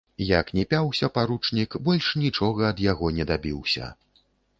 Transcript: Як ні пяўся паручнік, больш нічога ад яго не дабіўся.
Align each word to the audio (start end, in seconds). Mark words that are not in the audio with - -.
Як 0.27 0.47
ні 0.59 0.63
пяўся 0.71 1.09
паручнік, 1.17 1.75
больш 1.87 2.07
нічога 2.21 2.65
ад 2.71 2.81
яго 2.87 3.11
не 3.19 3.27
дабіўся. 3.33 3.91